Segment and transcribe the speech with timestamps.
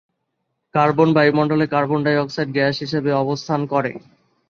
[0.75, 3.91] Carbon বায়ুমণ্ডলে carbon dioxide gas হিসেবে অবস্থান করে।